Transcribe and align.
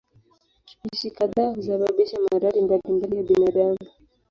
Spishi 0.65 1.09
kadhaa 1.11 1.53
husababisha 1.55 2.17
maradhi 2.19 2.61
mbalimbali 2.61 3.15
ya 3.17 3.23
binadamu. 3.23 3.77